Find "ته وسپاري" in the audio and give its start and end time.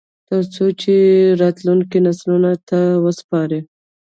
2.69-3.59